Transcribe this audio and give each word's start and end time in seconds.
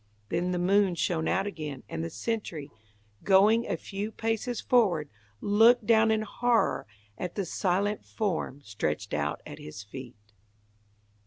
Then 0.29 0.49
the 0.49 0.57
moon 0.57 0.95
shone 0.95 1.27
out 1.27 1.45
again, 1.45 1.83
and 1.87 2.03
the 2.03 2.09
sentry, 2.09 2.71
going 3.23 3.67
a 3.67 3.77
few 3.77 4.11
paces 4.11 4.59
forward, 4.59 5.11
looked 5.41 5.85
down 5.85 6.09
in 6.09 6.23
horror 6.23 6.87
at 7.19 7.35
the 7.35 7.45
silent 7.45 8.03
form 8.03 8.61
stretched 8.63 9.13
out 9.13 9.41
at 9.45 9.59
his 9.59 9.83
feet. 9.83 10.15